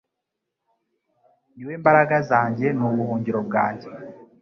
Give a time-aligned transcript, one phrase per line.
[1.55, 3.87] Ni we mbaraga zanjye n’ubuhungiro bwanjye